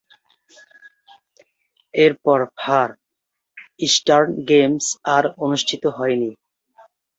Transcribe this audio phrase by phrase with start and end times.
[1.93, 2.89] এর পর far
[3.79, 4.85] eastern games
[5.15, 6.31] আর অনুষ্ঠিত হয়নি।